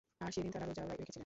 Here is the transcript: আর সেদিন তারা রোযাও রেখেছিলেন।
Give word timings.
আর 0.21 0.31
সেদিন 0.31 0.51
তারা 0.51 0.65
রোযাও 0.65 0.87
রেখেছিলেন। 0.87 1.19